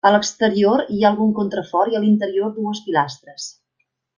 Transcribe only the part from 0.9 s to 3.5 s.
hi ha algun contrafort i a l'interior dues pilastres.